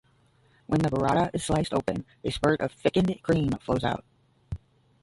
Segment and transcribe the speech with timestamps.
[0.65, 4.03] When the burrata is sliced open, a spurt of thickened cream flows out.